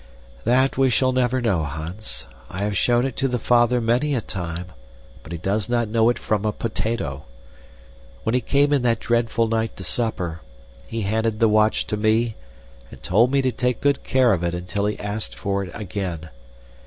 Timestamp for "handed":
11.01-11.39